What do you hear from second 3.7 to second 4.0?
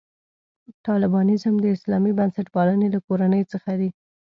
دی.